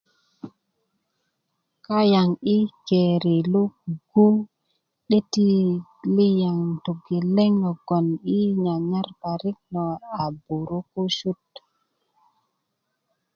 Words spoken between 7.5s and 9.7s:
logon yi nyanyar parik